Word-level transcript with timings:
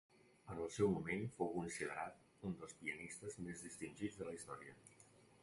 En 0.51 0.61
el 0.67 0.69
seu 0.77 0.87
moment 0.93 1.27
fou 1.35 1.51
considerat 1.57 2.17
un 2.49 2.57
dels 2.63 2.75
pianistes 2.81 3.39
més 3.45 3.63
distingits 3.69 4.19
de 4.23 4.29
la 4.31 4.35
història. 4.41 4.77